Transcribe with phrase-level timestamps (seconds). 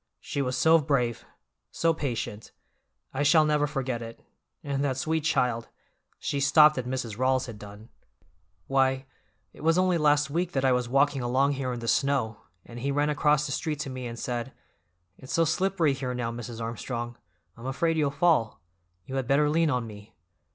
[0.19, 1.25] She was so brave,
[1.69, 2.51] so patient;
[3.13, 4.19] I shall never forget it,
[4.63, 5.69] and that sweet child—"
[6.17, 7.19] she stopped as Mrs.
[7.19, 7.89] Rawls had done.
[8.65, 9.05] "Why,
[9.53, 12.79] it was only last week that I was walking along here in the snow, and
[12.79, 14.53] he ran across the street to me and said:
[15.19, 16.59] 'It's so slippery here now, Mrs.
[16.59, 17.15] Armstrong,
[17.55, 18.59] I'm afraid you'll fall;
[19.05, 20.15] you had better lean on me.